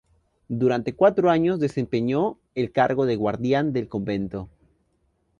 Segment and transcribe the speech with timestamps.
[0.49, 4.49] Durante cuatro años desempeñó el cargo de guardián del convento.